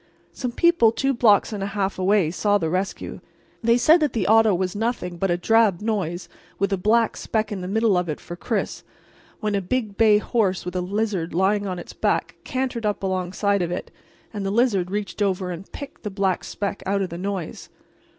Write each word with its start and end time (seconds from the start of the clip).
Some 0.31 0.51
people 0.51 0.91
two 0.91 1.13
blocks 1.13 1.53
and 1.53 1.61
a 1.61 1.67
half 1.77 1.99
away 1.99 2.31
saw 2.31 2.57
the 2.57 2.71
rescue. 2.71 3.19
They 3.61 3.77
said 3.77 3.99
that 3.99 4.13
the 4.13 4.25
auto 4.25 4.51
was 4.55 4.75
nothing 4.75 5.17
but 5.17 5.29
a 5.29 5.37
drab 5.37 5.79
noise 5.79 6.27
with 6.57 6.73
a 6.73 6.75
black 6.77 7.15
speck 7.15 7.51
in 7.51 7.61
the 7.61 7.67
middle 7.67 7.95
of 7.95 8.09
it 8.09 8.19
for 8.19 8.35
Chris, 8.35 8.83
when 9.41 9.53
a 9.53 9.61
big 9.61 9.97
bay 9.97 10.17
horse 10.17 10.65
with 10.65 10.75
a 10.75 10.81
lizard 10.81 11.35
lying 11.35 11.67
on 11.67 11.77
its 11.77 11.93
back 11.93 12.37
cantered 12.43 12.83
up 12.83 13.03
alongside 13.03 13.61
of 13.61 13.69
it, 13.69 13.91
and 14.33 14.43
the 14.43 14.49
lizard 14.49 14.89
reached 14.89 15.21
over 15.21 15.51
and 15.51 15.71
picked 15.71 16.01
the 16.01 16.09
black 16.09 16.43
speck 16.43 16.81
out 16.87 17.03
of 17.03 17.09
the 17.11 17.17
noise. 17.19 17.69